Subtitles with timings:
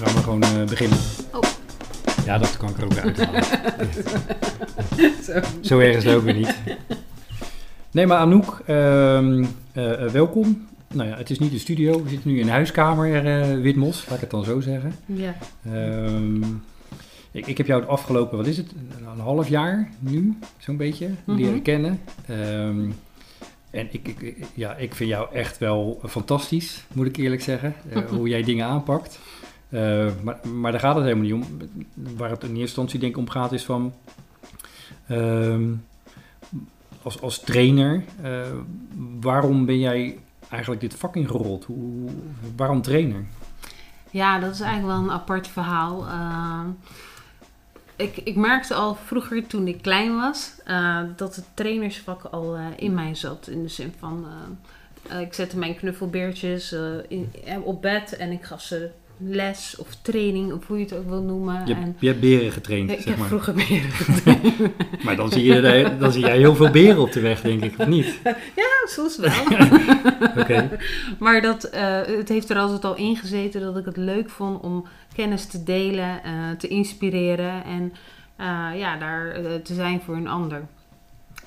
[0.00, 0.98] gaan we gewoon eh, beginnen.
[1.32, 1.40] Oh.
[2.24, 3.44] Ja, dat kan ik er ook weer uithalen.
[5.24, 5.40] Zo.
[5.60, 6.54] Zo erg is het ook weer niet.
[7.90, 10.68] Nee, maar Anouk, ehm, eh, eh, welkom.
[10.94, 12.02] Nou ja, het is niet de studio.
[12.02, 14.94] We zitten nu in de huiskamer, eh Witmos, laat ik het dan zo zeggen.
[15.06, 15.34] Ja.
[15.72, 16.42] Ehm,
[17.30, 18.72] ik, ik heb jou het afgelopen, wat is het,
[19.14, 21.62] een half jaar nu, zo'n beetje, leren Mhm.
[21.62, 22.00] kennen.
[22.26, 22.90] Ehm,
[23.70, 27.74] en ik, ik, ja, ik vind jou echt wel fantastisch, moet ik eerlijk zeggen,
[28.16, 29.18] hoe jij dingen aanpakt.
[29.70, 31.58] Eh, maar, maar daar gaat het helemaal niet om.
[32.16, 33.92] Waar het in eerste instantie denk ik om gaat is van...
[35.06, 35.72] ehm,
[37.02, 38.42] als, als trainer, eh,
[39.20, 41.64] waarom ben jij eigenlijk dit vak ingerold?
[41.64, 42.10] Hoe,
[42.56, 43.24] waarom trainer?
[44.10, 46.06] ja, dat is eigenlijk wel een apart verhaal.
[46.06, 46.68] Ehm,
[47.96, 52.94] ik, ik merkte al vroeger toen ik klein was eh, dat het trainersvak al in
[52.94, 53.48] mij zat.
[53.48, 54.26] In de zin van,
[55.20, 56.72] ik zette mijn knuffelbeertjes
[57.08, 58.90] in, op bed en ik gaf ze
[59.22, 61.66] les of training of hoe je het ook wil noemen.
[61.66, 63.28] Je, en, je hebt beren getraind, ik zeg heb maar.
[63.28, 65.04] vroeger beren getraind.
[65.04, 67.74] Maar dan zie, je, dan zie jij heel veel beren op de weg, denk ik,
[67.78, 68.20] of niet?
[68.62, 69.30] ja, soms wel.
[70.42, 70.78] Oké.
[71.18, 74.62] Maar dat, eh, het heeft er altijd al in gezeten dat ik het leuk vond
[74.62, 77.92] om kennis te delen, eh, te inspireren en
[78.36, 80.66] eh, ja, daar te zijn voor een ander.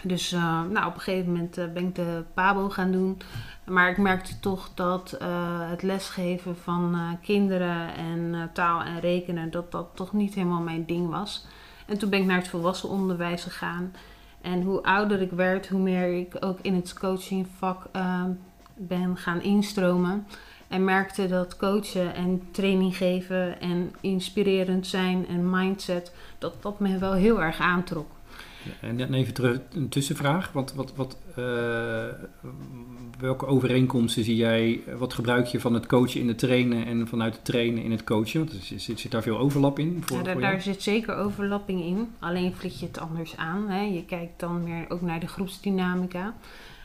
[0.04, 3.18] Dus eh, nou, op een gegeven moment eh, ben ik de PABO gaan doen.
[3.66, 5.28] Maar ik merkte toch dat eh,
[5.70, 11.10] het lesgeven van kinderen en taal en rekenen, dat dat toch niet helemaal mijn ding
[11.10, 11.46] was.
[11.86, 13.92] En toen ben ik naar het volwassen onderwijs gegaan.
[14.44, 18.24] En hoe ouder ik werd, hoe meer ik ook in het coachingvak eh,
[18.76, 20.28] ben gaan instromen.
[20.68, 26.98] En merkte dat coachen en training geven en inspirerend zijn en mindset, dat dat me
[26.98, 28.12] wel heel erg aantrok.
[28.82, 30.52] En dan even terug, een tussenvraag.
[30.52, 32.06] Wat, wat, wat, eh,
[33.20, 37.36] welke overeenkomsten zie jij, wat gebruik je van het coachen in het trainen en vanuit
[37.36, 38.40] het trainen in het coachen?
[38.40, 40.04] Want er zit, zit, daar veel overlap in?
[40.06, 42.08] Voor, Ja, daar, voor daar zit zeker overlapping in.
[42.20, 43.70] Alleen vlieg je het anders aan.
[43.70, 43.82] Hè.
[43.82, 46.34] Je kijkt dan meer ook naar de groepsdynamica.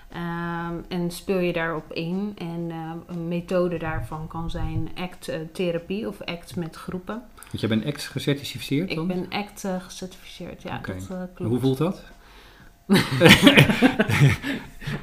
[0.09, 2.33] Ehm, en speel je daarop in.
[2.37, 7.23] En eh, een methode daarvan kan zijn ACT-therapie of ACT met groepen.
[7.35, 9.11] Want jij bent ex gecertificeerd dan?
[9.11, 11.51] Ik ben ACT eh, gecertificeerd, ja, dat eh, klopt.
[11.51, 12.03] Hoe voelt dat?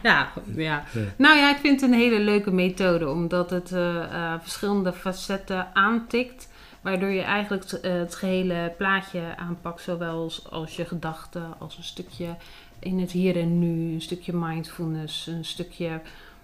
[0.03, 0.83] Ja, ja.
[1.17, 5.75] Nou ja, ik vind het een hele leuke methode, omdat het eh, eh, verschillende facetten
[5.75, 6.49] aantikt.
[6.81, 11.77] Waardoor je eigenlijk het, eh, het gehele plaatje aanpakt, zowel als, als je gedachten, als
[11.77, 12.35] een stukje
[12.79, 16.01] in het hier en nu, een stukje mindfulness, een stukje,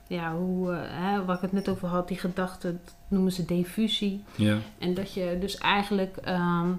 [0.07, 3.45] ja, hoe, eh, hè, waar ik het net over had, die gedachten, dat noemen ze
[3.45, 4.23] diffusie.
[4.35, 4.57] Ja.
[4.77, 6.69] En dat je dus eigenlijk, ehm,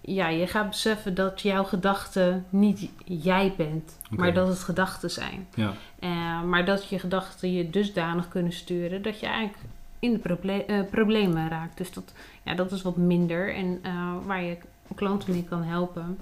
[0.00, 5.46] ja, je gaat beseffen dat jouw gedachten niet jij bent, maar dat het gedachten zijn.
[5.54, 5.72] ja.
[5.98, 9.58] Eh, maar dat je gedachten je dusdanig kunnen sturen dat je eigenlijk
[9.98, 11.76] in de proble- eh, problemen raakt.
[11.78, 12.12] Dus dat,
[12.42, 13.54] ja, dat is wat minder.
[13.54, 13.80] En
[14.26, 14.56] waar je
[14.94, 16.18] klanten mee kan helpen,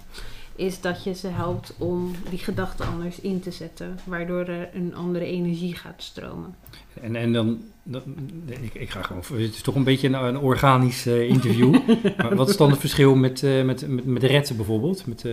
[0.56, 3.98] is dat je ze helpt om die gedachten anders in te zetten.
[4.04, 6.54] Waardoor er een andere energie gaat stromen.
[7.02, 8.02] En, en dan, dan-
[8.46, 11.72] ik, ik ga gewoon, het is toch een beetje een, een organisch eh, interview.
[12.16, 15.06] maar wat is dan het verschil met, eh met, met, met retten bijvoorbeeld?
[15.06, 15.32] Met, eh,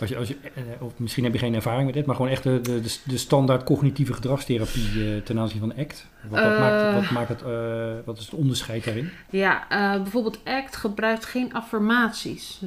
[0.00, 0.36] als je, als je,
[0.80, 3.64] of misschien heb je geen ervaring met dit, maar gewoon echt de, de, de- standaard
[3.64, 6.06] cognitieve gedragstherapie ten aanzien van ACT.
[6.28, 7.42] Wat, wat, maakt, wat, maakt het,
[8.04, 9.10] wat is het onderscheid daarin?
[9.30, 9.66] Ja,
[10.02, 12.60] bijvoorbeeld ACT gebruikt geen affirmaties.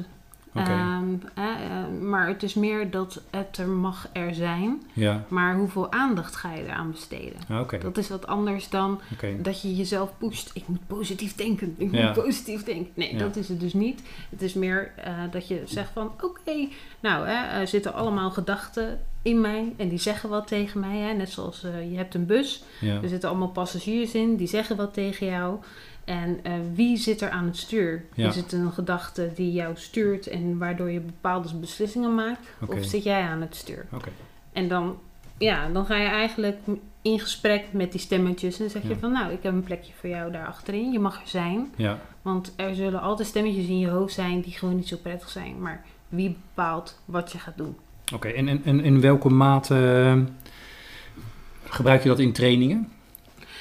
[0.54, 4.82] Ehm, eh, eh, maar het is meer dat het er mag er zijn.
[4.92, 7.40] ja, Maar hoeveel aandacht ga je eraan besteden?
[7.48, 9.00] Ah, Dat is wat anders dan
[9.40, 10.50] dat je jezelf pusht.
[10.54, 11.74] Ik moet positief denken.
[11.78, 12.04] Ik Ja.
[12.06, 12.92] moet positief denken.
[12.94, 13.18] Nee, Ja.
[13.18, 14.02] dat is het dus niet.
[14.30, 16.12] Het is meer eh, dat je zegt van...
[16.20, 16.68] Oké,
[17.00, 19.72] nou, hè, er zitten allemaal gedachten in mij.
[19.76, 20.96] En die zeggen wat tegen mij.
[20.98, 21.12] Hè.
[21.12, 22.62] Net zoals eh, je hebt een bus.
[23.02, 24.36] Er zitten allemaal passagiers in.
[24.36, 25.58] Die zeggen wat tegen jou.
[26.10, 28.04] En eh, wie zit er aan het stuur?
[28.14, 28.28] Ja.
[28.28, 30.26] Is het een gedachte die jou stuurt...
[30.26, 32.48] en waardoor je bepaalde beslissingen maakt?
[32.66, 33.86] Of zit jij aan het stuur?
[33.92, 34.08] oké.
[34.52, 34.98] En dan,
[35.38, 36.58] ja, dan ga je eigenlijk
[37.02, 38.52] in gesprek met die stemmetjes.
[38.54, 38.96] En dan zeg je Ja.
[38.96, 40.92] van, nou, ik heb een plekje voor jou daar achterin.
[40.92, 41.72] Je mag er zijn.
[41.76, 45.28] Ja, Want er zullen altijd stemmetjes in je hoofd zijn die gewoon niet zo prettig
[45.28, 45.60] zijn.
[45.60, 47.76] Maar wie bepaalt wat je gaat doen?
[48.14, 48.28] oké.
[48.28, 50.18] En, en, en in welke mate eh,
[51.64, 52.88] gebruik je dat in trainingen?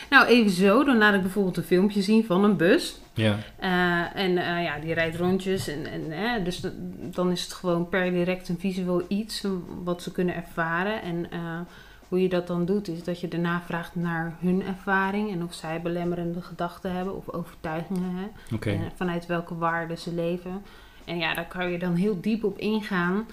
[0.10, 0.84] Nou, even zo.
[0.84, 3.00] Dan laat ik bijvoorbeeld een filmpje zien van een bus.
[3.14, 5.68] Ja, Eh, en eh, ja, die rijdt rondjes.
[5.68, 6.62] En, en, hè, dus
[7.02, 9.44] dan is het gewoon per direct een visueel iets
[9.84, 11.02] wat ze kunnen ervaren.
[11.02, 11.60] En eh,
[12.08, 15.32] hoe je dat dan doet, is dat je daarna vraagt naar hun ervaring.
[15.32, 18.16] En of zij belemmerende gedachten hebben of overtuigingen.
[18.16, 18.28] Hè.
[18.72, 20.62] En vanuit welke waarden ze leven.
[21.06, 23.26] En ja, daar kan je dan heel diep op ingaan.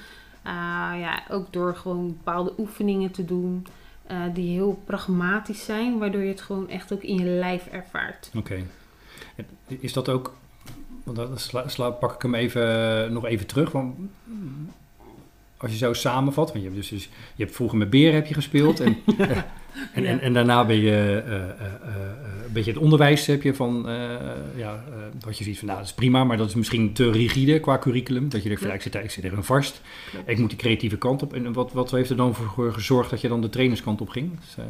[0.98, 3.66] Ja, ook door gewoon bepaalde oefeningen te doen.
[4.06, 8.30] Eh, die heel pragmatisch zijn, waardoor je het gewoon echt ook in je lijf ervaart.
[8.34, 8.62] Oké.
[9.68, 10.34] Is dat ook,
[11.04, 13.96] want dat sla, sla- pak ik hem even, nog even terug, want
[15.56, 18.26] als je zo samenvat, want je hebt, dus, dus- je hebt vroeger met beren heb
[18.26, 18.96] je gespeeld en,
[19.94, 22.05] en, en, en daarna ben je eh, eh, eh, eh,
[22.56, 23.94] beetje het onderwijs heb je van, eh,
[24.56, 27.10] ja, eh, dat je ziet van nou dat is prima, maar dat is misschien te
[27.10, 29.80] rigide qua curriculum, dat je denkt van ja, ik zit, ik zit er een vast,
[30.10, 30.28] Klopt.
[30.28, 33.20] ik moet die creatieve kant op en wat, wat heeft er dan voor gezorgd dat
[33.20, 34.40] je dan de trainerskant op ging?
[34.40, 34.64] Dus, eh,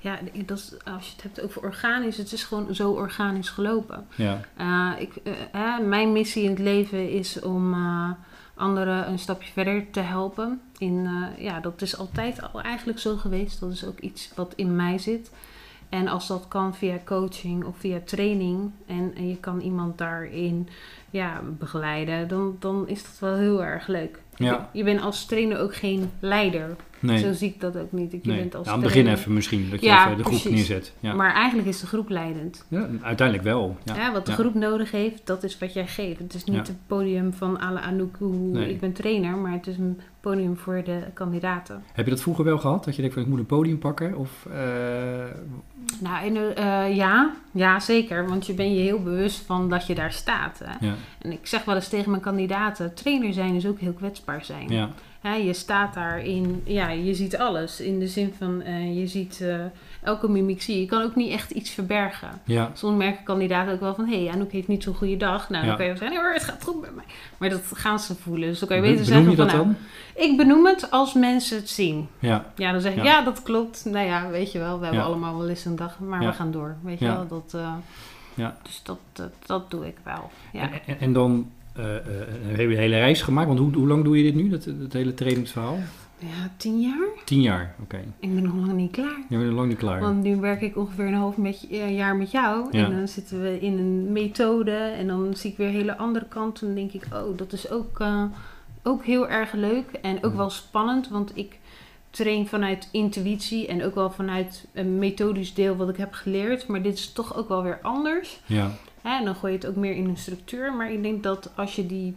[0.00, 4.06] Ja, dat is, als je het hebt over organisch, het is gewoon zo organisch gelopen.
[4.16, 5.12] ja, ik,
[5.52, 7.74] hè, mijn missie in het leven is om
[8.54, 10.60] anderen een stapje verder te helpen.
[10.78, 11.08] In,
[11.38, 13.60] ja, dat is altijd al eigenlijk zo geweest.
[13.60, 15.30] Dat is ook iets wat in mij zit.
[15.90, 20.68] En als dat kan via coaching of via training en, en je kan iemand daarin
[21.10, 24.18] ja, begeleiden, dan, dan is dat wel heel erg leuk.
[24.36, 24.68] Ja.
[24.72, 26.76] Je bent als trainer ook geen leider.
[26.98, 27.18] nee.
[27.18, 28.10] Zo zie ik dat ook niet.
[28.12, 28.38] Je nee.
[28.38, 30.56] bent als Nou, aan het begin even misschien, dat je Ja, even de groep precies.
[30.56, 30.92] neerzet.
[31.00, 31.14] Ja.
[31.14, 32.66] Maar eigenlijk is de groep leidend.
[32.68, 33.76] ja, uiteindelijk wel.
[33.84, 33.94] Ja.
[33.94, 34.36] Ja, wat de Ja.
[34.38, 36.18] groep nodig heeft, dat is wat jij geeft.
[36.18, 36.62] Het is niet Ja.
[36.62, 38.70] het podium van Ala Anouk, Nee.
[38.70, 41.82] ik ben trainer, maar het is een podium voor de kandidaten.
[41.92, 42.84] Heb je dat vroeger wel gehad?
[42.84, 44.16] Dat je denkt van ik moet een podium pakken?
[44.16, 45.24] Of, eh,
[45.98, 48.28] Nou, eh, ja, ja, zeker.
[48.28, 50.60] Want je bent je heel bewust van dat je daar staat.
[50.64, 50.86] Hè?
[50.86, 54.44] ja, En ik zeg wel eens tegen mijn kandidaten, trainer zijn is ook heel kwetsbaar
[54.44, 54.68] zijn.
[54.68, 54.90] ja,
[55.22, 57.80] Ja, je staat daarin, ja, je ziet alles.
[57.80, 59.64] In de zin van, eh, je ziet eh,
[60.02, 60.80] elke mimiek zie je.
[60.80, 62.28] Je kan ook niet echt iets verbergen.
[62.44, 64.06] ja, Soms merken kandidaten ook wel van...
[64.08, 65.48] hé, hey, Anouk heeft niet zo'n goede dag.
[65.50, 66.16] Nou, dan kan je wel zeggen...
[66.16, 67.04] nee hoor, het gaat goed met mij.
[67.38, 68.48] Maar dat gaan ze voelen.
[68.48, 69.58] Dus dan kan je Be- beter benoem zeggen je van...
[69.58, 69.76] dat nou,
[70.14, 70.30] dan?
[70.30, 72.08] ik benoem het als mensen het zien.
[72.18, 73.02] Ja, Ja, dan zeg ik...
[73.02, 73.22] Ja.
[73.22, 73.84] Dat klopt.
[73.84, 74.78] Nou ja, weet je wel.
[74.78, 75.98] We hebben allemaal wel eens een dag.
[75.98, 76.76] Maar we gaan door.
[76.82, 77.14] Weet je Ja.
[77.14, 77.26] wel.
[77.28, 77.74] Dat, eh,
[78.34, 78.56] Ja.
[78.62, 80.30] Dus dat, dat, dat doe ik wel.
[80.52, 80.60] Ja.
[80.60, 82.02] En, en, en dan eh, eh,
[82.46, 83.46] heb je een hele reis gemaakt.
[83.48, 85.78] Want hoe, hoe lang doe je dit nu, dat, dat hele trainingsverhaal?
[86.20, 87.08] Ja, tien jaar?
[87.24, 88.04] Tien jaar, oké.
[88.18, 89.18] Ik ben nog lang niet klaar.
[89.28, 90.00] Je bent nog lang niet klaar.
[90.00, 92.68] Want nu werk ik ongeveer een half met, eh, jaar met jou.
[92.70, 92.84] Ja.
[92.84, 94.76] En dan zitten we in een methode.
[94.76, 96.62] En dan zie ik weer een hele andere kant.
[96.62, 98.24] En denk ik, oh, dat is ook, eh,
[98.82, 99.92] ook heel erg leuk.
[100.02, 101.08] En ook wel spannend.
[101.08, 101.58] Want ik
[102.10, 103.66] train vanuit intuïtie.
[103.66, 106.66] En ook wel vanuit een methodisch deel wat ik heb geleerd.
[106.66, 108.40] Maar dit is toch ook wel weer anders.
[108.46, 108.70] Ja,
[109.02, 110.72] en dan gooi je het ook meer in een structuur.
[110.74, 112.14] Maar ik denk dat als je die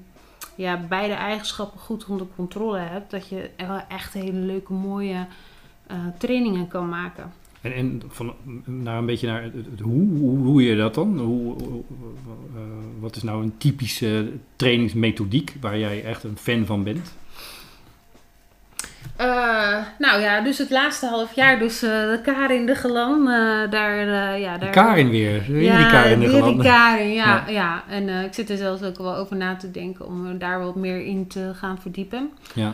[0.55, 3.11] ja, beide eigenschappen goed onder controle hebt.
[3.11, 3.50] Dat je
[3.89, 5.27] echt hele leuke, mooie
[5.88, 7.31] eh, trainingen kan maken.
[7.61, 8.33] en, en van,
[8.65, 9.51] naar een beetje naar
[9.81, 11.19] hoe, hoe doe je dat dan?
[11.19, 11.83] Hoe, hoe-
[12.55, 12.61] eh,
[13.00, 17.13] wat is nou een typische trainingsmethodiek waar jij echt een fan van bent?
[19.15, 23.71] Eh, nou ja, dus het laatste half jaar, dus eh, de Karin de Gelan, eh,
[23.71, 24.69] daar, ja, daar...
[24.69, 26.57] Karin weer, weer ja, die Karin de weer die.
[26.57, 27.25] Karin, ja.
[27.25, 27.50] Ja.
[27.50, 27.83] ja.
[27.89, 31.06] En ik zit er zelfs ook wel over na te denken om daar wat meer
[31.06, 32.31] in te gaan verdiepen.
[32.54, 32.74] Ja,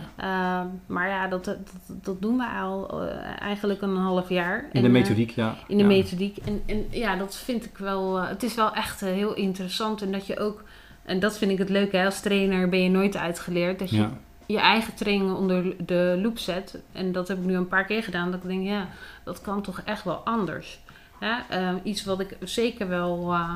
[0.85, 1.57] maar ja, dat, dat,
[1.87, 3.01] dat doen we al
[3.39, 4.57] eigenlijk een half jaar.
[4.57, 5.55] in En, de methodiek, ja.
[5.67, 5.89] in de ja.
[5.89, 6.37] methodiek.
[6.37, 8.21] En, en ja, dat vind ik wel.
[8.21, 10.01] het is wel echt heel interessant.
[10.01, 10.63] En dat je ook.
[11.05, 11.97] En dat vind ik het leuke.
[11.97, 13.79] Hè, als trainer ben je nooit uitgeleerd.
[13.79, 14.07] Dat je
[14.53, 16.79] je eigen trainingen onder de loep zet.
[16.91, 18.31] En dat heb ik nu een paar keer gedaan.
[18.31, 18.87] Dat ik denk, ja,
[19.23, 20.79] dat kan toch echt wel anders.
[21.19, 21.37] Hè?
[21.49, 23.55] Eh, iets wat ik zeker wel eh,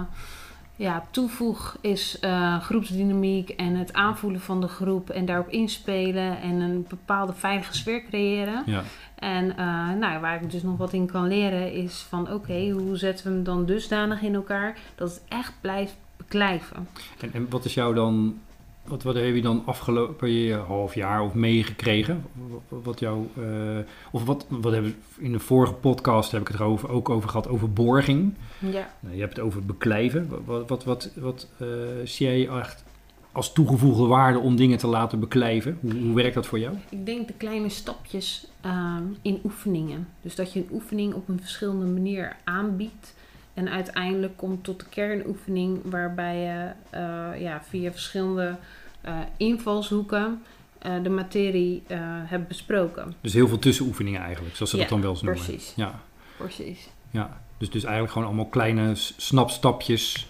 [0.76, 6.60] ja, toevoeg is eh, groepsdynamiek en het aanvoelen van de groep en daarop inspelen en
[6.60, 8.64] een bepaalde veilige sfeer creëren.
[8.66, 8.84] ja.
[9.16, 12.98] En eh, nou, waar ik dus nog wat in kan leren is van oké, hoe
[12.98, 16.88] zetten we hem dan dusdanig in elkaar dat het echt blijft beklijven.
[17.20, 18.40] En, en wat is jou dan,
[18.84, 22.26] wat, wat heb je dan afgelopen half jaar of meegekregen?
[22.70, 23.80] Wat, wat jou, eh,
[24.12, 27.30] of wat, wat hebben we in de vorige podcast heb ik het erover, ook over
[27.30, 28.34] gehad, over borging.
[28.60, 28.94] Ja.
[29.00, 30.30] Nou, je hebt het over beklijven.
[30.30, 31.68] Wat, wat, wat, wat, wat eh,
[32.04, 32.84] zie jij echt
[33.32, 35.78] als toegevoegde waarde om dingen te laten beklijven?
[35.82, 36.76] Hoe, hoe werkt dat voor jou?
[36.90, 40.08] Ik denk de kleine stapjes ehm, in oefeningen.
[40.22, 43.16] Dus dat je een oefening op een verschillende manier aanbiedt.
[43.54, 48.56] En uiteindelijk komt tot de kernoefening waarbij je eh, ja, via verschillende
[49.02, 50.44] eh, invalshoeken
[50.80, 51.84] eh, de materie
[52.26, 53.14] hebt besproken.
[53.22, 55.44] Dus heel veel tussenoefeningen eigenlijk, zoals ze dat dan wel eens noemen.
[55.44, 55.74] precies.
[55.76, 56.00] Ja,
[56.38, 56.90] Precies.
[57.12, 57.42] ja.
[57.58, 60.28] Dus, dus eigenlijk gewoon allemaal kleine snapstapjes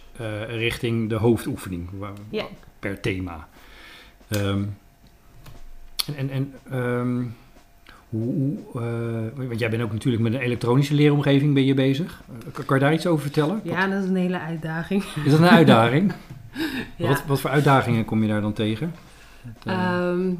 [0.47, 1.89] richting de hoofdoefening
[2.29, 2.45] Ja.
[2.79, 3.47] per thema.
[4.27, 4.63] Ehm,
[6.15, 7.25] en en, en ehm,
[8.13, 12.23] hoe, eh, want jij bent ook natuurlijk met een elektronische leeromgeving ben je bezig.
[12.45, 13.61] Eh, kan, je daar iets over vertellen?
[13.63, 15.03] Ja, dat is een hele uitdaging.
[15.25, 16.13] Is dat een uitdaging?
[16.95, 17.07] Ja.
[17.07, 18.93] wat, wat voor uitdagingen kom je daar dan tegen?
[19.41, 20.33] Dat, eh, Ehm,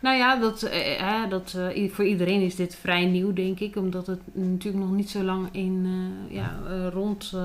[0.00, 1.58] nou ja, dat, eh, dat,
[1.90, 3.76] voor iedereen is dit vrij nieuw, denk ik.
[3.76, 5.88] Omdat het natuurlijk nog niet zo lang in
[6.28, 6.58] ja,
[6.92, 7.36] rond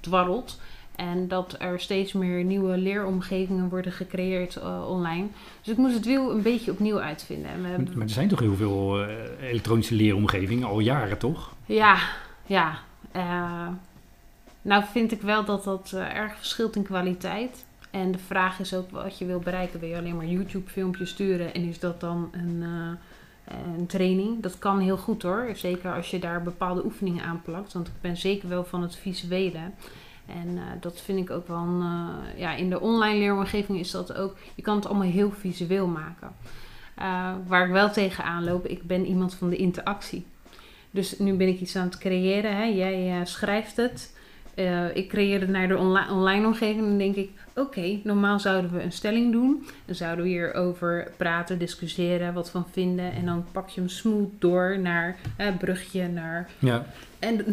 [0.00, 0.60] dwarrelt.
[0.96, 5.26] En dat er steeds meer nieuwe leeromgevingen worden gecreëerd eh, online.
[5.62, 7.50] Dus ik moest het wiel een beetje opnieuw uitvinden.
[7.50, 11.52] En we hebben, maar er zijn toch heel veel eh, elektronische leeromgevingen, al jaren toch?
[11.66, 11.98] ja,
[12.46, 12.78] ja.
[13.12, 13.68] eh,
[14.62, 17.64] Nou vind ik wel dat dat erg verschilt in kwaliteit.
[17.90, 19.80] En de vraag is ook wat je wil bereiken.
[19.80, 22.64] Wil je alleen maar YouTube-filmpjes sturen en is dat dan een,
[23.76, 24.42] een training?
[24.42, 25.50] Dat kan heel goed hoor.
[25.54, 27.72] Zeker als je daar bepaalde oefeningen aan plakt.
[27.72, 29.58] Want ik ben zeker wel van het visuele.
[30.26, 33.90] En eh, dat vind ik ook wel een, eh, ja, in de online leeromgeving is
[33.90, 34.36] dat ook.
[34.54, 36.32] Je kan het allemaal heel visueel maken.
[36.94, 40.26] Eh, waar ik wel tegenaan loop, ik ben iemand van de interactie.
[40.90, 42.56] Dus nu ben ik iets aan het creëren.
[42.56, 42.64] Hè?
[42.64, 44.12] Jij schrijft het.
[44.94, 46.78] Ik creëer het naar de onli- online omgeving.
[46.78, 49.66] En dan denk ik, oké, normaal zouden we een stelling doen.
[49.84, 53.12] Dan zouden we hierover praten, discussiëren, wat van vinden.
[53.12, 55.16] En dan pak je hem smooth door naar
[55.58, 56.86] brugje, naar Ja,
[57.18, 57.44] en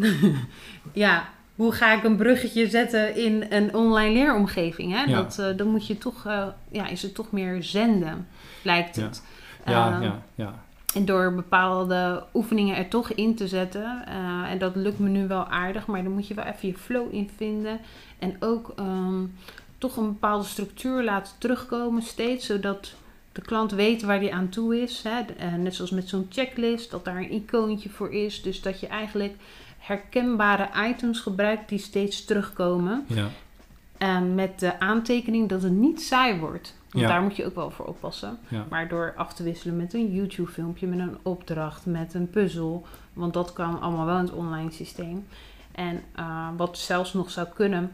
[0.92, 1.28] ja,
[1.62, 4.92] hoe ga ik een bruggetje zetten in een online leeromgeving?
[4.92, 5.02] Hè?
[5.02, 5.22] Ja.
[5.22, 8.28] Dat, eh, dan moet je toch, eh, ja, is het toch meer zenden,
[8.62, 9.22] lijkt het.
[9.66, 10.54] ja, Eh, ja, ja.
[10.94, 14.02] En door bepaalde oefeningen er toch in te zetten.
[14.06, 16.74] eh, en dat lukt me nu wel aardig, maar dan moet je wel even je
[16.78, 17.78] flow in vinden.
[18.18, 19.24] En ook ehm,
[19.78, 22.92] toch een bepaalde structuur laten terugkomen steeds, zodat
[23.32, 25.04] de klant weet waar hij aan toe is.
[25.08, 25.46] Hè?
[25.56, 28.42] Net zoals met zo'n checklist, dat daar een icoontje voor is.
[28.42, 29.34] Dus dat je eigenlijk
[29.86, 33.04] herkenbare items gebruikt die steeds terugkomen.
[33.06, 33.28] ja.
[33.98, 36.76] En met de aantekening dat het niet saai wordt.
[36.90, 37.10] Want Ja.
[37.10, 38.38] daar moet je ook wel voor oppassen.
[38.48, 38.64] Ja.
[38.70, 42.86] Maar door af te wisselen met een YouTube-filmpje, met een opdracht, met een puzzel.
[43.12, 45.26] Want dat kan allemaal wel in het online systeem.
[45.72, 47.92] En eh, wat zelfs nog zou kunnen,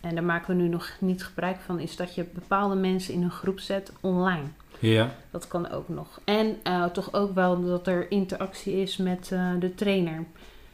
[0.00, 3.22] en daar maken we nu nog niet gebruik van, is dat je bepaalde mensen in
[3.22, 4.44] een groep zet online.
[4.78, 6.20] Ja, Dat kan ook nog.
[6.24, 10.24] En eh, toch ook wel dat er interactie is met eh, de trainer.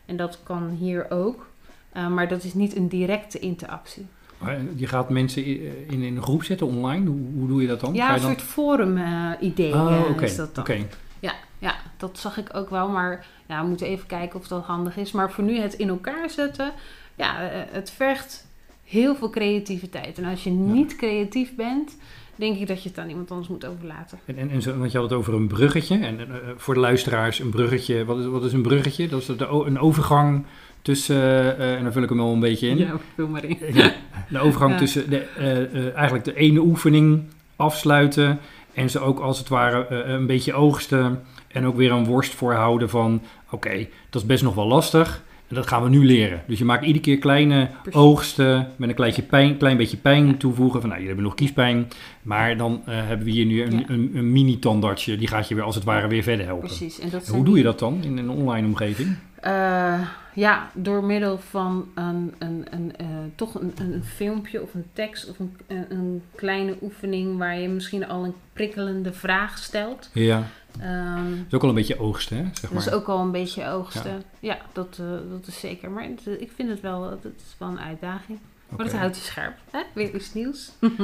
[0.06, 1.46] En dat kan hier ook.
[1.92, 4.06] Eh, maar dat is niet een directe interactie.
[4.38, 7.06] Maar je gaat mensen i- in, in een groep zetten online.
[7.06, 7.94] Hoe, hoe doe je dat dan?
[7.94, 8.30] Ja, een dan...
[8.30, 10.24] soort forum-idee Oh, oké.
[10.24, 10.64] is dat dan.
[10.64, 10.86] oké.
[11.20, 12.88] Ja, ja, dat zag ik ook wel.
[12.88, 15.12] Maar ja, we moeten even kijken of dat handig is.
[15.12, 16.72] Maar voor nu het in elkaar zetten,
[17.14, 18.46] ja, eh, het vergt
[18.84, 20.18] heel veel creativiteit.
[20.18, 21.96] En als je niet creatief bent,
[22.36, 24.18] denk ik dat je het aan iemand anders moet overlaten.
[24.24, 25.98] En, en, en zo, want je had het over een bruggetje.
[25.98, 26.26] En eh,
[26.56, 28.04] voor de luisteraars, een bruggetje.
[28.04, 29.08] Wat is, wat is een bruggetje?
[29.08, 30.44] Dat is de, een overgang
[30.82, 31.58] tussen.
[31.58, 32.76] eh, en dan vul ik hem wel een beetje in.
[32.78, 33.58] Ja, vul maar in.
[33.72, 33.92] Ja,
[34.28, 34.78] de overgang Ja.
[34.78, 37.22] tussen de, eh, eh, eigenlijk de ene oefening
[37.56, 38.38] afsluiten.
[38.74, 41.22] En ze ook als het ware eh, een beetje oogsten.
[41.48, 45.22] En ook weer een worst voorhouden van: oké, dat is best nog wel lastig.
[45.48, 46.42] En dat gaan we nu leren.
[46.46, 48.00] Dus je maakt iedere keer kleine Precies.
[48.00, 50.80] oogsten met een kleintje pijn, klein beetje pijn toevoegen.
[50.80, 51.88] Van nou, jullie hebben nog kiespijn.
[52.22, 53.84] Maar dan eh, hebben we hier nu een, Ja.
[53.86, 55.16] een, een mini-tandartsje.
[55.16, 56.66] Die gaat je weer als het ware weer verder helpen.
[56.66, 56.98] Precies.
[56.98, 59.16] En dat En zijn hoe doe je dat dan in een online omgeving?
[59.40, 60.00] Eh,
[60.34, 65.30] ja, door middel van een, een, een, eh, toch een, een filmpje of een tekst
[65.30, 65.56] of een,
[65.88, 70.10] een kleine oefening waar je misschien al een prikkelende vraag stelt.
[70.12, 70.42] Ja,
[70.80, 72.42] Ehm, dat is ook al een beetje oogsten, hè?
[72.42, 72.86] Zeg dat maar.
[72.86, 74.22] is ook al een beetje oogsten.
[74.40, 75.90] Ja, dat, eh, dat is zeker.
[75.90, 78.38] Maar het- ik vind het wel, het is wel een uitdaging.
[78.68, 78.90] Maar Oké.
[78.90, 79.54] dat houdt je scherp.
[79.70, 79.80] Hè?
[79.94, 80.70] Weer iets nieuws.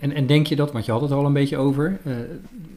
[0.00, 2.00] En, en denk je dat, want je had het al een beetje over.
[2.04, 2.12] eh,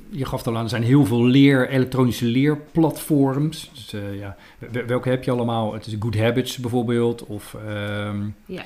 [0.10, 3.72] je gaf het al aan, er zijn heel veel leer, elektronische leerplatforms.
[3.74, 4.36] Dus, eh, ja,
[4.72, 5.74] wel- welke heb je allemaal?
[5.74, 7.26] Het is Good Habits bijvoorbeeld.
[7.26, 8.66] Of ehm, Ja.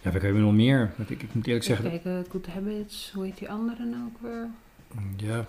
[0.00, 0.92] ja, welke hebben we nog meer?
[1.06, 4.48] Ik, ik moet eerlijk zeggen, Kijk, Good Habits, hoe heet die andere nou ook weer?
[5.16, 5.46] Ja,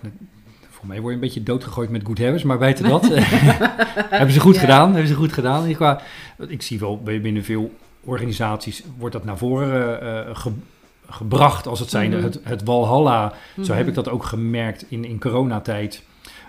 [0.70, 3.08] voor mij word je een beetje doodgegooid met Good Habits, maar buiten dat
[4.10, 4.60] hebben ze goed Ja.
[4.60, 4.88] gedaan.
[4.90, 5.66] Hebben ze goed gedaan.
[5.68, 6.00] Ik, qua,
[6.48, 10.52] ik zie wel binnen veel organisaties wordt dat naar voren eh, ge-
[11.08, 12.22] gebracht als het zijn Mhm.
[12.22, 13.72] het, het Walhalla Zo Mhm.
[13.72, 16.02] heb ik dat ook gemerkt in, in coronatijd.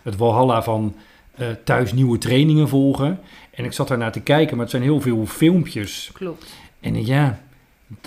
[0.03, 0.95] Het walhalla van
[1.36, 3.19] eh, thuis nieuwe trainingen volgen.
[3.51, 6.10] En ik zat daar naar te kijken, maar het zijn heel veel filmpjes.
[6.13, 6.45] Klopt.
[6.79, 7.39] En eh, ja,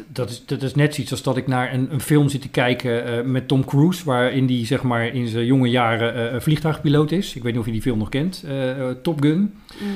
[0.07, 2.49] dat is, dat is net zoiets als dat ik naar een, een film zit te
[2.49, 4.05] kijken eh, met Tom Cruise...
[4.05, 7.35] waarin die zeg maar in zijn jonge jaren eh, vliegtuigpiloot is.
[7.35, 9.55] Ik weet niet of je die film nog kent, eh, Top Gun.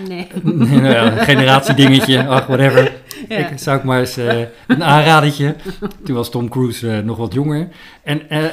[0.08, 0.26] Nee.
[0.42, 2.92] nou ja, een generatiedingetje, ach, whatever.
[3.28, 3.36] Ja.
[3.36, 5.56] Ik zou ik maar eens eh, een aanradertje.
[6.04, 7.68] Toen was Tom Cruise eh, nog wat jonger.
[8.02, 8.44] En, eh,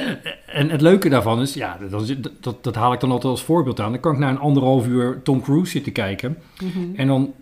[0.46, 3.80] en het leuke daarvan is, ja, dat, dat, dat haal ik dan altijd als voorbeeld
[3.80, 3.90] aan.
[3.90, 6.38] Dan kan ik na een anderhalf uur Tom Cruise zitten kijken.
[6.62, 6.94] Mhm.
[6.96, 7.34] En dan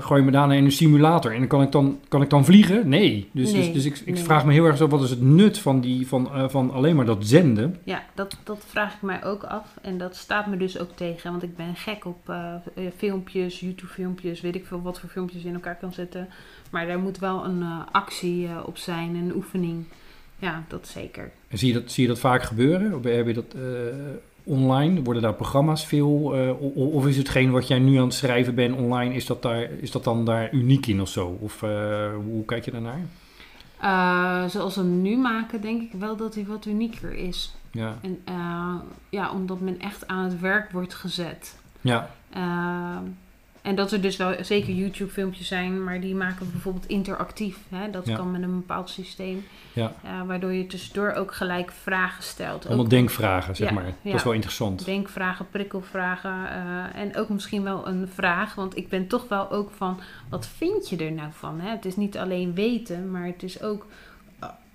[0.00, 1.32] gooi je me daarna in een simulator.
[1.32, 2.88] En dan kan ik dan, kan ik dan vliegen?
[2.88, 3.28] Nee.
[3.32, 4.22] Dus, dus, Nee, dus ik, ik nee.
[4.22, 7.04] vraag me heel erg zo, wat is het nut van, die, van, van alleen maar
[7.04, 7.76] dat zenden?
[7.84, 9.76] Ja, dat, dat vraag ik mij ook af.
[9.82, 11.30] En dat staat me dus ook tegen.
[11.30, 15.42] Want ik ben gek op eh, eh, filmpjes, YouTube-filmpjes, weet ik veel wat voor filmpjes
[15.42, 16.28] je in elkaar kan zetten.
[16.70, 19.84] Maar daar moet wel een eh, actie eh, op zijn, een oefening.
[20.38, 21.30] Ja, dat zeker.
[21.48, 22.94] En zie je dat, zie je dat vaak gebeuren?
[22.94, 23.62] Of heb je dat eh,
[24.42, 25.02] online?
[25.02, 26.12] Worden daar programma's veel?
[26.74, 29.90] of is hetgeen wat jij nu aan het schrijven bent online, is dat, daar, is
[29.90, 31.38] dat dan daar uniek in of zo?
[31.40, 31.60] Of
[32.14, 33.00] hoe kijk je daarnaar?
[33.80, 37.54] Eh, zoals we hem nu maken, denk ik wel dat hij wat unieker is.
[37.70, 38.18] Ja, En
[39.08, 41.58] ja, omdat men echt aan het werk wordt gezet.
[41.80, 42.96] ja, Eh,
[43.62, 47.56] En dat er dus wel zeker YouTube-filmpjes zijn, maar die maken bijvoorbeeld interactief.
[47.68, 47.90] Hè?
[47.90, 48.16] Dat Ja.
[48.16, 49.44] kan met een bepaald systeem.
[49.72, 49.92] Ja.
[50.04, 52.66] eh, waardoor je tussendoor ook gelijk vragen stelt.
[52.66, 53.92] Allemaal Ook denkvragen, zeg Ja, maar.
[54.02, 54.84] Dat is wel interessant.
[54.84, 56.50] denkvragen, prikkelvragen.
[56.50, 58.54] eh, en ook misschien wel een vraag.
[58.54, 61.60] Want ik ben toch wel ook van, wat vind je er nou van?
[61.60, 61.70] Hè?
[61.70, 63.86] Het is niet alleen weten, maar het is ook...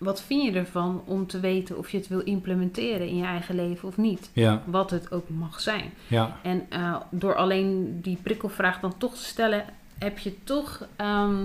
[0.04, 3.56] wat vind je ervan om te weten of je het wil implementeren in je eigen
[3.56, 4.30] leven of niet?
[4.34, 5.92] Ja, Wat het ook mag zijn.
[6.08, 9.66] ja, En eh, door alleen die prikkelvraag dan toch te stellen,
[9.98, 11.36] heb je toch ehm,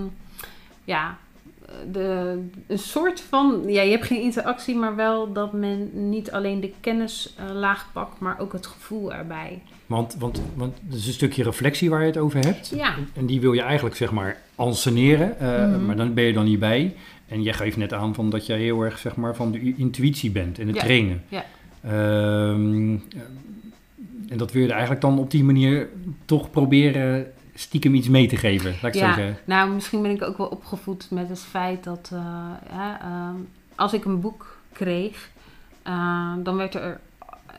[0.83, 1.17] ja,
[1.91, 3.63] de, een soort van.
[3.67, 8.39] Ja, je hebt geen interactie, maar wel dat men niet alleen de kennislaag pakt, maar
[8.39, 9.61] ook het gevoel erbij.
[9.85, 12.71] want, want, want het is een stukje reflectie waar je het over hebt.
[12.75, 15.39] Ja, En die wil je eigenlijk, zeg maar, anseneren.
[15.39, 15.85] eh, Mhm.
[15.85, 16.95] Maar dan ben je dan niet bij.
[17.29, 20.31] En jij geeft net aan van dat jij heel erg, zeg maar, van de intuïtie
[20.31, 21.23] bent en het Ja, trainen.
[21.27, 21.45] ja.
[21.83, 22.97] Ehm,
[24.29, 25.89] en dat wil je eigenlijk dan op die manier
[26.25, 29.13] toch proberen stiekem iets mee te geven, laat ik Ja.
[29.13, 29.37] zo zeggen.
[29.45, 32.19] nou misschien ben ik ook wel opgevoed met het feit dat eh,
[32.71, 33.35] ja, ehm,
[33.75, 35.29] als ik een boek kreeg,
[35.83, 36.99] eh, dan werd er.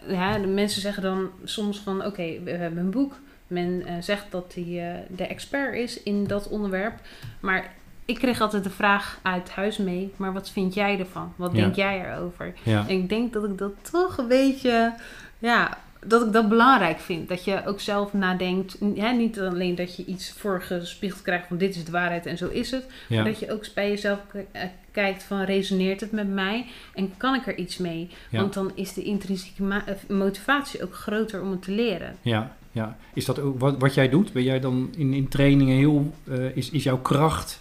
[0.09, 3.15] Ja, de mensen zeggen dan soms van oké, we hebben een boek.
[3.47, 6.95] Men eh, zegt dat hij de expert is in dat onderwerp.
[7.41, 7.73] Maar
[8.11, 10.13] ik kreeg altijd de vraag uit huis mee.
[10.17, 11.33] Maar wat vind jij ervan?
[11.37, 11.61] Wat Ja.
[11.61, 12.53] denk jij erover?
[12.63, 14.95] Ja, En ik denk dat ik dat toch een beetje,
[15.39, 17.29] ja, dat ik dat belangrijk vind.
[17.29, 18.77] Dat je ook zelf nadenkt.
[18.95, 22.49] Hè, niet alleen dat je iets voorgespiegeld krijgt van dit is de waarheid en zo
[22.49, 22.85] is het.
[23.09, 24.19] ja, Maar dat je ook bij jezelf
[24.53, 28.11] eh, kijkt van resoneert het met mij en kan ik er iets mee?
[28.31, 32.17] Want dan is de intrinsieke eh, motivatie ook groter om het te leren.
[32.23, 32.97] ja, ja.
[33.15, 34.33] Is dat ook wat, wat jij doet?
[34.33, 36.13] Ben jij dan in, in trainingen heel...
[36.29, 37.61] eh, is, is jouw kracht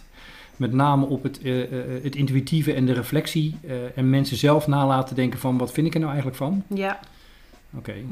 [0.60, 3.56] met name op het, eh, eh, het intuïtieve en de reflectie...
[3.66, 5.58] eh, en mensen zelf nalaten denken van...
[5.58, 6.62] wat vind ik er nou eigenlijk van?
[6.74, 7.00] Ja,
[7.76, 7.92] Oké.
[7.92, 8.02] 100%.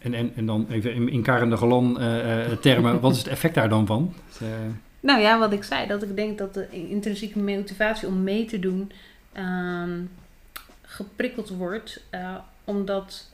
[0.00, 3.18] En, en, en dan even in, in Karen de Galan eh, eh, termen, wat is
[3.18, 4.12] het effect daar dan van?
[4.40, 4.46] Eh,
[5.00, 8.58] Nou ja, wat ik zei, dat ik denk dat de intrinsieke motivatie om mee te
[8.58, 8.92] doen
[9.32, 10.00] ehm,
[10.82, 13.30] geprikkeld wordt, eh, omdat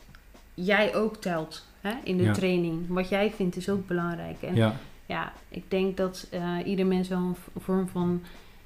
[0.54, 2.32] jij ook telt hè, in de Ja.
[2.32, 2.84] training.
[2.88, 4.42] Wat jij vindt is ook belangrijk.
[4.42, 8.22] En ja, ja, ik denk dat eh, ieder mens wel een vorm van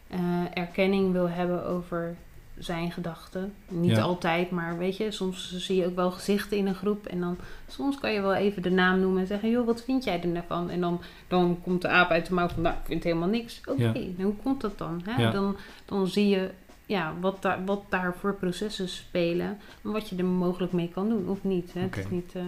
[0.08, 0.18] eh,
[0.54, 2.16] erkenning wil hebben over
[2.58, 3.52] zijn gedachten.
[3.68, 4.02] Niet Ja.
[4.02, 7.06] altijd, maar weet je, soms zie je ook wel gezichten in een groep.
[7.06, 7.36] En dan
[7.68, 10.28] soms kan je wel even de naam noemen en zeggen: joh, wat vind jij er
[10.28, 10.70] nou van?
[10.70, 13.60] En dan, dan komt de aap uit de mouw van: nou, ik vind helemaal niks.
[13.68, 13.92] Oké, Ja.
[13.92, 15.02] nou, hoe komt dat dan?
[15.04, 15.22] Hè?
[15.22, 15.30] Ja.
[15.30, 16.50] Dan, dan zie je
[16.86, 19.58] ja, wat, daar, wat daar voor processen spelen.
[19.84, 21.72] En wat je er mogelijk mee kan doen of niet.
[21.72, 21.80] Hè?
[21.80, 22.42] Het is niet eh,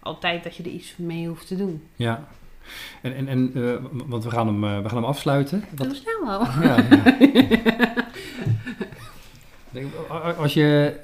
[0.00, 1.82] altijd dat je er iets mee hoeft te doen.
[1.96, 2.24] ja.
[3.02, 3.72] En, en, en eh,
[4.06, 5.64] want we gaan hem, eh, we gaan hem afsluiten.
[5.76, 6.40] Wat, Doe snel wel.
[6.62, 6.76] ja,
[10.10, 10.96] a- Als je...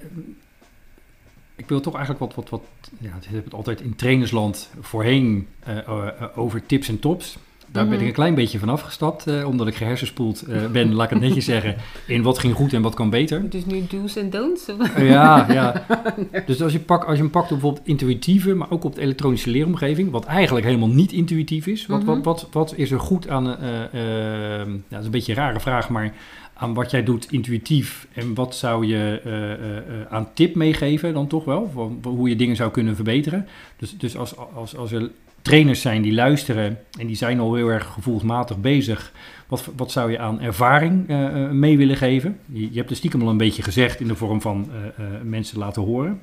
[1.56, 2.34] Ik wil toch eigenlijk wat...
[2.34, 6.98] wat, wat ja, het heb het altijd in trainersland voorheen eh, eh, over tips en
[6.98, 7.36] tops.
[7.72, 8.02] Daar ben Mhm.
[8.02, 11.20] ik een klein beetje van afgestapt, eh, omdat ik gehersenspoeld eh, ben, laat ik het
[11.20, 13.50] netjes zeggen, in wat ging goed en wat kan beter.
[13.50, 14.66] Dus nu do's en don'ts.
[14.98, 15.84] Ja, ja.
[16.46, 19.00] Dus als je, pak, als je hem pakt op bijvoorbeeld intuïtieve, maar ook op de
[19.00, 21.86] elektronische leeromgeving, wat eigenlijk helemaal niet intuïtief is.
[21.86, 22.06] Wat, Mhm.
[22.06, 25.60] wat, wat, wat is er goed aan, eh, ja, dat is een beetje een rare
[25.60, 26.12] vraag, maar
[26.54, 31.70] aan wat jij doet intuïtief en wat zou je aan tip meegeven dan toch wel,
[31.74, 33.46] van hoe je dingen zou kunnen verbeteren.
[33.76, 35.10] Dus, dus als, als, als er
[35.42, 39.12] trainers zijn die luisteren en die zijn al heel erg gevoelsmatig bezig,
[39.50, 42.38] wat, wat zou je aan ervaring eh, eh, mee willen geven?
[42.46, 45.58] Je, je hebt het stiekem al een beetje gezegd in de vorm van eh, mensen
[45.58, 46.20] laten horen.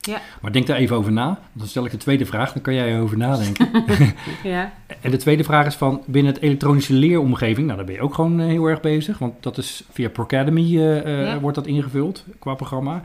[0.00, 0.20] Ja.
[0.40, 1.40] Maar denk daar even over na.
[1.52, 3.68] Dan stel ik de tweede vraag, dan kan jij erover nadenken.
[4.42, 4.72] ja.
[5.00, 7.66] en de tweede vraag is van binnen het elektronische leeromgeving.
[7.66, 9.18] Nou, daar ben je ook gewoon heel erg bezig.
[9.18, 11.40] Want dat is via Procademy Ja.
[11.40, 13.02] wordt dat ingevuld qua programma.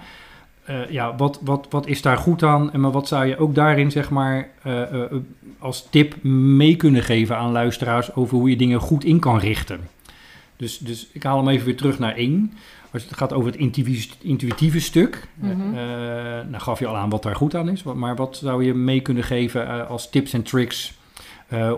[0.63, 2.73] Eh, ja, wat, wat, wat is daar goed aan?
[2.73, 5.11] En maar wat zou je ook daarin, zeg maar, eh, eh,
[5.59, 9.79] als tip mee kunnen geven aan luisteraars over hoe je dingen goed in kan richten?
[10.57, 12.53] Dus, dus ik haal hem even weer terug naar één.
[12.91, 15.27] Als het gaat over het intuïtieve, intuïtieve stuk,
[16.49, 17.83] nou gaf je al aan wat daar goed aan is.
[17.83, 20.93] Maar wat zou je mee kunnen geven als tips en tricks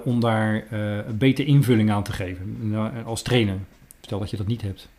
[0.03, 0.65] om daar
[1.07, 3.57] een betere invulling aan te geven Nou, als trainer?
[4.01, 4.89] Stel dat je dat niet hebt.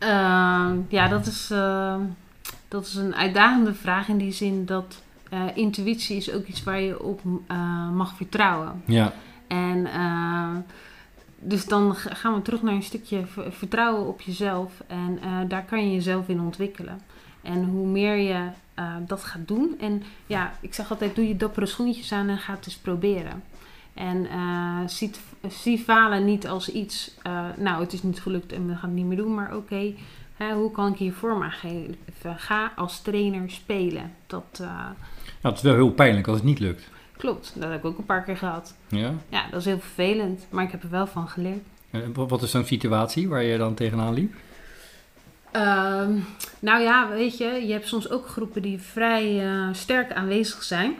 [0.00, 2.00] Ehm, ja, dat is, ehm,
[2.68, 6.80] dat is een uitdagende vraag in die zin dat eh, intuïtie is ook iets waar
[6.80, 8.82] je op eh, mag vertrouwen.
[8.84, 9.12] Ja,
[9.46, 10.56] En eh,
[11.38, 14.72] dus dan gaan we terug naar een stukje vertrouwen op jezelf.
[14.86, 17.00] En eh, daar kan je jezelf in ontwikkelen.
[17.42, 18.48] En hoe meer je
[19.06, 19.76] dat gaat doen.
[19.80, 23.42] En ja, ik zeg altijd, doe je dappere schoentjes aan en ga het eens proberen.
[24.00, 28.66] En eh, ziet, zie falen niet als iets, eh, nou het is niet gelukt en
[28.66, 29.34] we gaan het niet meer doen.
[29.34, 29.94] Maar oké,
[30.54, 31.96] hoe kan ik hier vorm aan geven?
[32.36, 34.12] Ga als trainer spelen.
[34.26, 34.94] Dat, eh, nou,
[35.40, 36.88] het is wel heel pijnlijk als het niet lukt.
[37.16, 38.74] Klopt, dat heb ik ook een paar keer gehad.
[38.88, 39.12] Ja?
[39.28, 41.64] Ja, dat is heel vervelend, maar ik heb er wel van geleerd.
[41.90, 44.34] En wat is zo'n situatie waar je dan tegenaan liep?
[45.50, 46.12] Ehm,
[46.58, 50.94] nou ja, weet je, je hebt soms ook groepen die vrij sterk aanwezig zijn.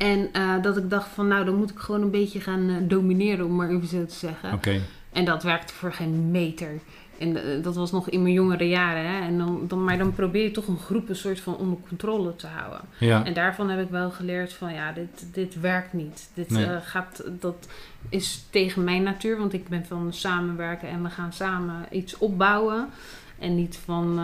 [0.00, 2.76] En eh, dat ik dacht van, nou, dan moet ik gewoon een beetje gaan eh,
[2.80, 4.52] domineren, om maar even zo te zeggen.
[4.52, 4.80] Oké.
[5.12, 6.80] En dat werkte voor geen meter.
[7.18, 9.06] En eh, dat was nog in mijn jongere jaren.
[9.06, 9.20] Hè?
[9.20, 12.36] En dan, dan, maar dan probeer je toch een groep een soort van onder controle
[12.36, 12.80] te houden.
[12.98, 13.24] Ja.
[13.24, 16.30] En daarvan heb ik wel geleerd van ja, dit, dit werkt niet.
[16.34, 16.80] Dit Nee.
[16.80, 17.68] gaat, dat
[18.08, 22.88] is tegen mijn natuur, want ik ben van samenwerken en we gaan samen iets opbouwen.
[23.38, 24.18] En niet van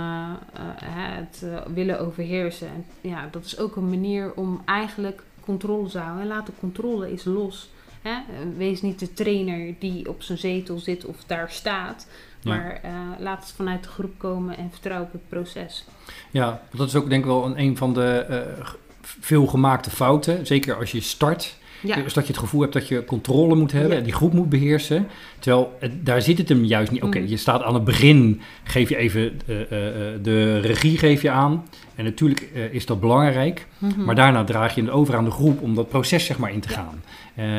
[0.84, 2.68] het willen overheersen.
[2.68, 6.22] En ja, dat is ook een manier om eigenlijk controle te houden.
[6.22, 7.70] En laat de controle is los.
[8.02, 8.14] Hè?
[8.56, 12.08] Wees niet de trainer die op zijn zetel zit of daar staat.
[12.40, 12.54] Ja.
[12.54, 15.84] Maar eh, laat het vanuit de groep komen en vertrouw op het proces.
[16.30, 18.26] Ja, dat is ook denk ik wel een, een van de
[18.62, 20.46] g- veel gemaakte fouten.
[20.46, 21.56] Zeker als je start.
[21.86, 23.90] Ja, Is dat je het gevoel hebt dat je controle moet hebben.
[23.90, 23.96] Ja.
[23.96, 25.06] En die groep moet beheersen.
[25.38, 27.02] Terwijl daar zit het hem juist niet.
[27.02, 27.28] Oké, Mhm.
[27.28, 28.40] je staat aan het begin.
[28.64, 31.64] Geef je even eh, eh, eh, de regie geef je aan.
[31.94, 33.66] En natuurlijk is dat belangrijk.
[33.78, 34.04] Mhm.
[34.04, 36.60] Maar daarna draag je het over aan de groep om dat proces zeg maar in
[36.60, 37.02] te gaan.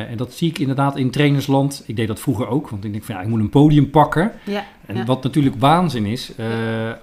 [0.09, 1.83] En dat zie ik inderdaad in trainersland.
[1.85, 2.69] Ik deed dat vroeger ook.
[2.69, 4.31] Want ik denk van ja, ik moet een podium pakken.
[4.43, 6.31] ja, En wat natuurlijk waanzin is,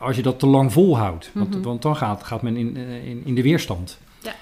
[0.01, 1.31] als je dat te lang volhoudt.
[1.35, 1.63] Want, Mhm.
[1.63, 3.99] want dan gaat, gaat men in, in, in de weerstand.
[4.23, 4.33] Ja.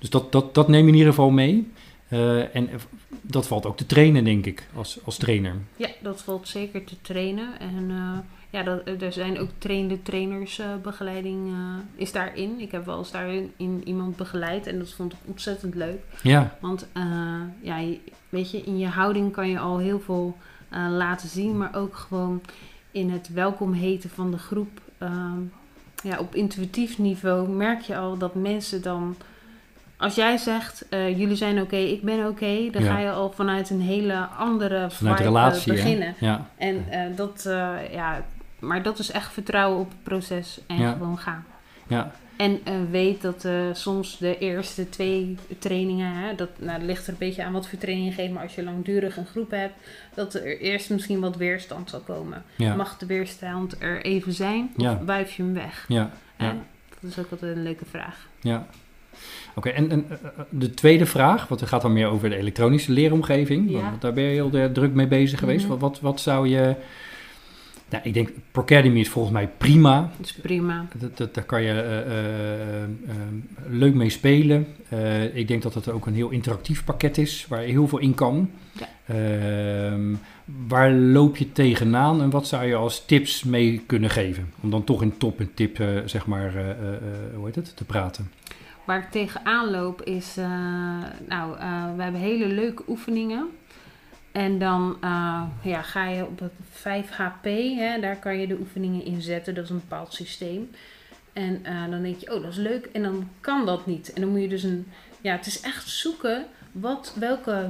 [0.00, 1.68] Dus dat, dat, dat neem je in ieder geval mee.
[2.10, 2.70] Eh, en
[3.22, 5.54] dat valt ook te trainen, denk ik, als, als trainer.
[5.76, 7.60] Ja, dat valt zeker te trainen.
[7.60, 8.18] En eh,
[8.50, 12.60] ja, dat, er zijn ook trainde trainersbegeleiding eh, is daarin.
[12.60, 16.00] Ik heb wel eens daarin in iemand begeleid en dat vond ik ontzettend leuk.
[16.22, 16.86] Ja, Want
[17.62, 17.84] ja,
[18.28, 20.36] weet je, in je houding kan je al heel veel
[20.90, 22.40] laten zien, maar ook gewoon
[22.90, 24.80] in het welkom heten van de groep.
[26.02, 29.16] Ja, op intuïtief niveau merk je al dat mensen dan.
[30.00, 32.92] Als jij zegt, eh, jullie zijn oké, ik ben oké, dan Ja.
[32.92, 35.72] ga je al vanuit een hele andere vanuit vibe, eh, relatie.
[35.72, 36.14] beginnen.
[36.20, 37.42] Ja, En eh, dat,
[37.92, 38.24] ja,
[38.58, 40.92] maar dat is echt vertrouwen op het proces en Ja.
[40.92, 41.44] gewoon gaan.
[41.86, 42.60] ja, En
[42.90, 47.44] weet dat soms de eerste twee trainingen, hè, dat, nou, dat ligt er een beetje
[47.44, 49.74] aan wat voor training je geeft, maar als je langdurig een groep hebt,
[50.14, 52.42] dat er eerst misschien wat weerstand zal komen.
[52.76, 55.84] Mag de weerstand er even zijn of wuif je hem weg?
[55.88, 56.56] ja, ja,
[57.00, 58.26] Dat is ook altijd een leuke vraag.
[58.40, 58.66] ja.
[59.54, 62.36] Oké, en, en eh, eh, de tweede vraag, want het gaat dan meer over de
[62.36, 63.70] elektronische leeromgeving.
[63.70, 63.80] Ja.
[63.80, 65.66] Want daar ben je heel druk mee bezig geweest.
[65.66, 65.70] Mhm.
[65.70, 66.76] wat, wat, wat zou je...
[67.90, 70.10] Nou, ik denk, Procademy is volgens mij prima.
[70.16, 70.86] Dat is prima.
[70.98, 72.88] Dat, dat, daar kan je eh, eh, eh,
[73.68, 74.66] leuk mee spelen.
[75.32, 78.14] Ik denk dat het ook een heel interactief pakket is, waar je heel veel in
[78.14, 78.50] kan.
[78.72, 78.88] Ja.
[79.06, 80.14] Ehm,
[80.68, 84.52] waar loop je tegenaan en wat zou je als tips mee kunnen geven?
[84.60, 86.52] Om dan toch in top en tip, zeg maar,
[87.34, 88.30] hoe heet het, te praten.
[88.84, 90.46] Waar ik tegenaan loop is, eh,
[91.26, 93.48] nou, eh, we hebben hele leuke oefeningen.
[94.32, 97.44] En dan eh, ja, ga je op het 5HP,
[97.76, 99.54] hè, daar kan je de oefeningen in zetten.
[99.54, 100.70] Dat is een bepaald systeem.
[101.32, 102.86] En dan denk je, oh, dat is leuk.
[102.92, 104.12] En dan kan dat niet.
[104.12, 104.86] En dan moet je dus een,
[105.20, 107.68] ja, het is echt zoeken wat, welke,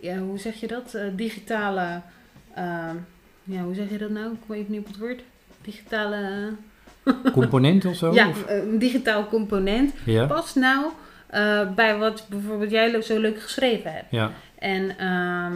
[0.00, 0.98] ja, hoe zeg je dat?
[1.12, 2.00] Digitale,
[3.42, 4.32] ja, hoe zeg je dat nou?
[4.32, 5.22] Ik kom even niet op het woord.
[5.62, 6.52] Digitale,
[7.32, 8.12] Component of zo?
[8.14, 10.84] ja, Of- een digitaal component ja, past nou
[11.26, 14.06] eh, bij wat bijvoorbeeld jij zo leuk geschreven hebt.
[14.10, 15.52] ja, En ehm,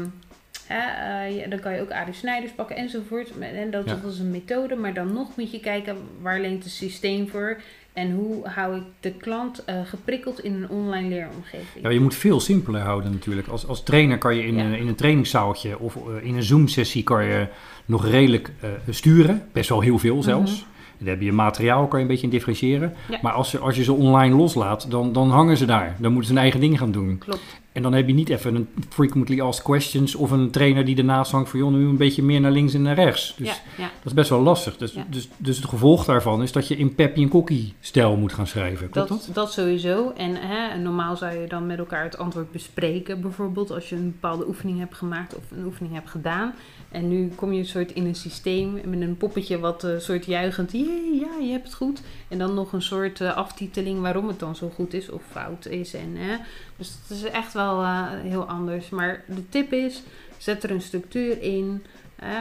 [0.69, 3.31] eh, ja, dan kan je ook Arie Snijders pakken enzovoort.
[3.41, 6.73] En dat, dat is een methode, maar dan nog moet je kijken waar leent het
[6.73, 7.61] systeem voor
[7.93, 11.83] en hoe hou ik de klant eh, geprikkeld in een online leeromgeving.
[11.85, 13.49] ja, je moet veel simpeler houden natuurlijk.
[13.49, 14.65] Als, als trainer kan je in, Ja.
[14.65, 17.47] een, in een trainingszaaltje of eh, in een Zoom-sessie kan je
[17.85, 19.49] nog redelijk eh, sturen.
[19.53, 20.53] Best wel heel veel zelfs.
[20.61, 20.77] Mhm.
[20.99, 22.95] Dan heb je materiaal, kan je een beetje in differentiëren.
[23.09, 23.19] Ja.
[23.23, 25.97] Maar als je, als je ze online loslaat, dan, dan hangen ze daar.
[25.99, 27.19] Dan moeten ze hun eigen ding gaan doen.
[27.19, 27.61] Klopt.
[27.79, 31.31] En dan heb je niet even een frequently asked questions of een trainer die ernaast
[31.31, 33.35] hangt van joh, nu een beetje meer naar links en naar rechts.
[33.37, 33.85] Dus ja, ja.
[33.85, 34.77] dat is best wel lastig.
[34.77, 35.05] Dus, Ja.
[35.11, 38.47] dus, dus het gevolg daarvan is dat je in Peppy en Kokkie stijl moet gaan
[38.47, 38.91] schrijven.
[38.91, 39.25] Klopt dat?
[39.27, 40.13] Dat, dat sowieso.
[40.17, 43.21] En hè, normaal zou je dan met elkaar het antwoord bespreken.
[43.21, 46.55] Bijvoorbeeld als je een bepaalde oefening hebt gemaakt of een oefening hebt gedaan.
[46.89, 50.25] En nu kom je een soort in een systeem met een poppetje wat een soort
[50.25, 50.73] juichend.
[50.73, 52.03] Jee, ja, je hebt het goed.
[52.29, 55.67] En dan nog een soort eh, aftiteling waarom het dan zo goed is of fout
[55.67, 55.95] is.
[55.95, 56.37] En, hè,
[56.79, 58.89] dus het is echt wel eh, heel anders.
[58.89, 60.03] Maar de tip is,
[60.37, 61.85] zet er een structuur in.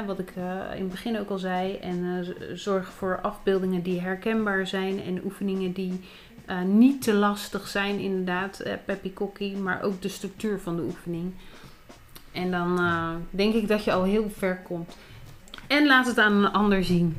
[0.05, 0.43] Wat ik eh,
[0.75, 1.75] in het begin ook al zei.
[1.75, 5.03] En eh, zorg voor afbeeldingen die herkenbaar zijn.
[5.03, 5.99] En oefeningen die
[6.65, 8.63] niet te lastig zijn, inderdaad.
[8.85, 11.33] Peppy Kokkie, maar ook de structuur van de oefening.
[12.31, 12.79] En dan
[13.29, 14.97] denk ik dat je al heel ver komt.
[15.67, 17.17] En laat het aan een ander zien.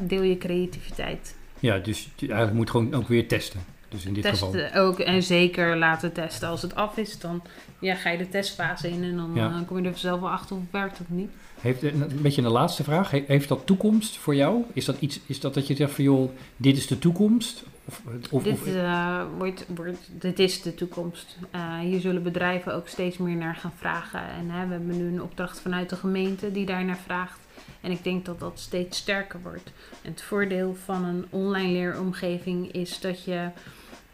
[0.00, 1.36] Deel je creativiteit.
[1.58, 3.60] Ja, dus eigenlijk moet gewoon ook weer testen.
[3.90, 4.50] Dus in dit geval.
[4.50, 6.48] Testen ook en zeker laten testen.
[6.48, 7.42] Als het af is, dan
[7.78, 9.48] ja, ga je de testfase in en dan Ja.
[9.50, 11.30] eh, kom je er zelf wel achter of het werkt of niet.
[11.60, 13.10] Heeft, een een beetje een laatste vraag.
[13.10, 14.62] He- heeft dat toekomst voor jou?
[14.72, 17.62] Is dat iets, is dat dat je zegt van joh, dit is de toekomst?
[17.84, 21.36] Of, of, dit, of- eh, wordt, wordt, dit is de toekomst.
[21.50, 24.20] Eh, hier zullen bedrijven ook steeds meer naar gaan vragen.
[24.20, 27.38] En hè, we hebben nu een opdracht vanuit de gemeente die daar naar vraagt.
[27.80, 29.72] En ik denk dat dat steeds sterker wordt.
[30.02, 33.48] En het voordeel van een online leeromgeving is dat je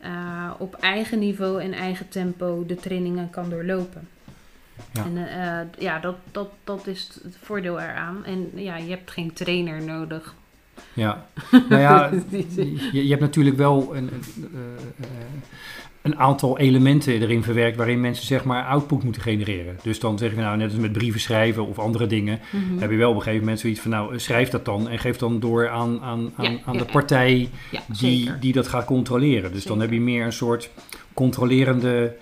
[0.01, 4.09] eh, op eigen niveau en eigen tempo de trainingen kan doorlopen.
[4.93, 5.05] Ja.
[5.05, 8.25] En eh, ja, dat, dat, dat is het voordeel eraan.
[8.25, 10.35] En ja, je hebt geen trainer nodig.
[10.93, 11.27] Ja,
[11.69, 15.09] nou ja, je, je hebt natuurlijk wel een, een, eh,
[16.07, 19.79] een aantal elementen erin verwerkt waarin mensen zeg maar output moeten genereren.
[19.83, 22.79] Dus dan zeg je nou, net als met brieven schrijven of andere dingen, Mhm.
[22.79, 25.17] heb je wel op een gegeven moment zoiets van nou, schrijf dat dan en geef
[25.17, 28.85] dan door aan, aan, aan, Ja, aan ja, de partij Ja, die, die dat gaat
[28.85, 29.53] controleren.
[29.53, 30.71] Dus dan heb je meer een soort
[31.15, 32.17] controlerende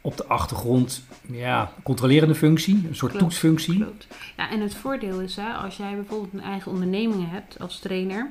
[0.00, 3.76] op de achtergrond, ja, controlerende functie, een soort Klopt, toetsfunctie.
[3.76, 4.06] Klopt.
[4.36, 8.30] Ja, en het voordeel is, hè, als jij bijvoorbeeld een eigen onderneming hebt als trainer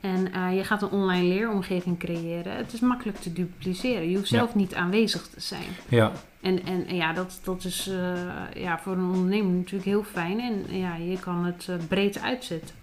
[0.00, 4.10] en eh, je gaat een online leeromgeving creëren, het is makkelijk te dupliceren.
[4.10, 4.36] Je hoeft Ja.
[4.38, 5.62] zelf niet aanwezig te zijn.
[5.88, 10.40] Ja, En, en, ja, dat, dat is eh, ja, voor een ondernemer natuurlijk heel fijn
[10.40, 12.74] en ja, je kan het eh, breed uitzetten.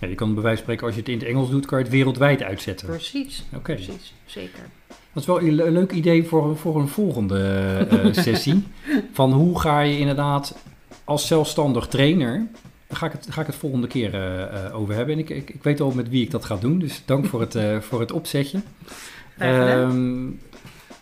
[0.00, 1.78] ja, je kan bij wijze van spreken, als je het in het Engels doet, kan
[1.78, 2.86] je het wereldwijd uitzetten.
[2.86, 3.74] Precies, Oké.
[3.74, 4.62] precies, zeker.
[5.12, 8.66] Dat is wel een le- leuk idee voor, voor een volgende sessie.
[9.12, 10.56] Van hoe ga je inderdaad
[11.04, 12.46] als zelfstandig trainer.
[12.88, 15.14] Daar ga ik het, ga ik het volgende keer eh, eh, over hebben.
[15.14, 16.78] En ik, ik, ik weet al met wie ik dat ga doen.
[16.78, 18.60] Dus dank voor het, eh, voor het opzetje.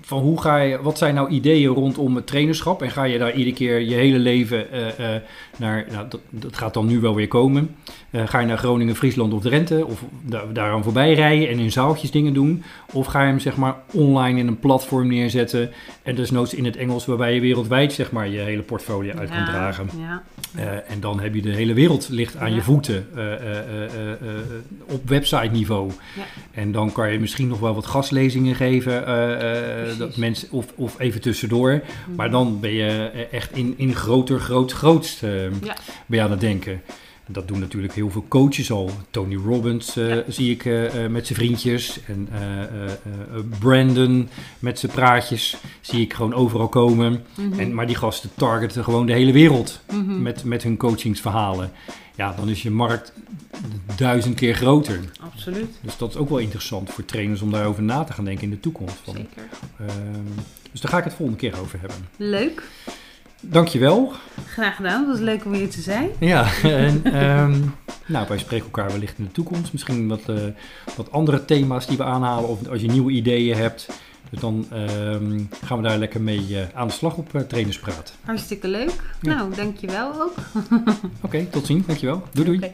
[0.07, 2.83] Van hoe ga je, wat zijn nou ideeën rondom het trainerschap?
[2.83, 5.23] En ga je daar iedere keer je hele leven eh, eh,
[5.57, 7.77] naar, nou, dat, dat gaat dan nu wel weer komen.
[8.11, 11.73] Eh, ga je naar Groningen, Friesland of Drenthe of da daaraan voorbij rijden en in
[11.73, 12.62] zaaltjes dingen doen?
[12.92, 15.71] Of ga je hem zeg maar online in een platform neerzetten
[16.03, 19.38] en desnoods in het Engels waarbij je wereldwijd zeg maar je hele portfolio uit kan
[19.38, 19.88] Ja, dragen?
[19.99, 20.23] Ja,
[20.88, 22.55] en dan heb je de hele wereld ligt aan Ja.
[22.55, 23.09] je voeten
[24.87, 25.90] op website niveau.
[26.16, 26.23] Ja.
[26.51, 29.07] En dan kan je misschien nog wel wat gastlezingen geven.
[29.98, 31.82] Dat mensen, of, of even tussendoor.
[32.16, 35.76] Maar dan ben je eh, echt in, in groter, groot, grootst eh, Ja.
[36.06, 36.82] ben je aan het denken.
[37.29, 38.91] Dat doen natuurlijk heel veel coaches al.
[39.11, 40.23] Tony Robbins eh, Ja.
[40.29, 42.01] zie ik eh, eh, met zijn vriendjes.
[42.07, 42.29] En
[43.59, 47.25] Brandon met zijn praatjes zie ik gewoon overal komen.
[47.37, 47.61] Mhm.
[47.61, 50.23] En, maar die gasten targeten gewoon de hele wereld Mhm.
[50.23, 51.71] met, met hun coachingsverhalen.
[52.17, 53.12] Ja, dan is je markt
[53.97, 55.01] duizend keer groter.
[55.21, 58.45] Absoluut, Dus dat is ook wel interessant voor trainers om daarover na te gaan denken
[58.45, 58.97] in de toekomst.
[59.05, 59.43] Van, zeker.
[59.79, 60.23] ehm,
[60.73, 61.97] dus daar ga ik het volgende keer over hebben.
[62.17, 62.62] Leuk,
[63.40, 64.12] Dankjewel.
[64.46, 65.01] graag gedaan.
[65.01, 66.09] Het was leuk om hier te zijn.
[66.18, 67.61] Ja, en ehm,
[68.07, 69.72] nou, wij spreken elkaar wellicht in de toekomst.
[69.72, 70.37] Misschien wat, eh,
[70.96, 72.49] wat andere thema's die we aanhalen.
[72.49, 73.87] Of als je nieuwe ideeën hebt.
[74.31, 78.12] Dus dan ehm, gaan we daar lekker mee eh, aan de slag op uh, Trainerspraat.
[78.25, 79.03] Hartstikke leuk.
[79.20, 79.35] Ja.
[79.35, 80.35] Nou, dankjewel ook.
[81.22, 81.87] Oké, tot ziens.
[81.87, 82.22] Dankjewel.
[82.33, 82.72] Doei doei.